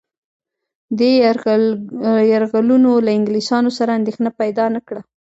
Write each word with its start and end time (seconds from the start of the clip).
دې 0.97 1.09
یرغلونو 2.31 2.91
له 3.05 3.11
انګلیسيانو 3.17 3.71
سره 3.77 3.95
اندېښنه 3.99 4.29
پیدا 4.41 4.65
نه 4.75 4.81
کړه. 4.87 5.01